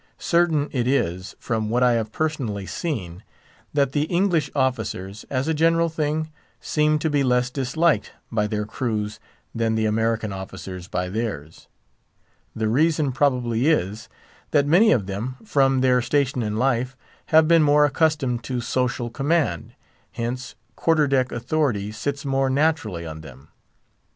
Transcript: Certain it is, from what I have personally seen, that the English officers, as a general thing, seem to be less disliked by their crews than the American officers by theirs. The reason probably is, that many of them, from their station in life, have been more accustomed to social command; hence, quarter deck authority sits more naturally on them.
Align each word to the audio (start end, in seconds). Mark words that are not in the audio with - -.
Certain 0.17 0.67
it 0.71 0.87
is, 0.87 1.35
from 1.37 1.69
what 1.69 1.83
I 1.83 1.91
have 1.91 2.11
personally 2.11 2.65
seen, 2.65 3.21
that 3.71 3.91
the 3.91 4.05
English 4.05 4.49
officers, 4.55 5.25
as 5.29 5.47
a 5.47 5.53
general 5.53 5.89
thing, 5.89 6.31
seem 6.59 6.97
to 6.97 7.07
be 7.07 7.23
less 7.23 7.51
disliked 7.51 8.11
by 8.31 8.47
their 8.47 8.65
crews 8.65 9.19
than 9.53 9.75
the 9.75 9.85
American 9.85 10.33
officers 10.33 10.87
by 10.87 11.07
theirs. 11.07 11.67
The 12.55 12.67
reason 12.67 13.11
probably 13.11 13.67
is, 13.67 14.09
that 14.49 14.65
many 14.65 14.91
of 14.91 15.05
them, 15.05 15.37
from 15.45 15.81
their 15.81 16.01
station 16.01 16.41
in 16.41 16.57
life, 16.57 16.97
have 17.27 17.47
been 17.47 17.61
more 17.61 17.85
accustomed 17.85 18.43
to 18.45 18.59
social 18.59 19.11
command; 19.11 19.73
hence, 20.13 20.55
quarter 20.75 21.07
deck 21.07 21.31
authority 21.31 21.91
sits 21.91 22.25
more 22.25 22.49
naturally 22.49 23.05
on 23.05 23.21
them. 23.21 23.49